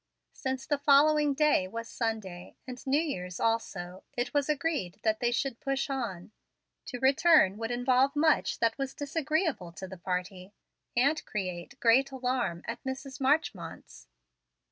[0.33, 5.29] Since the following day was Sunday, and New Year's also, it was agreed that they
[5.31, 6.31] should push on.
[6.87, 10.53] To return would involve much that was disagreeable to the party,
[10.97, 13.21] and create great alarm at Mrs.
[13.21, 14.07] Marchmont's.